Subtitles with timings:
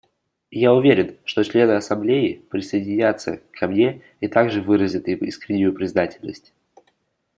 [0.63, 6.53] Я уверен, что члены Ассамблеи присоединятся ко мне и также выразят им искреннюю признательность.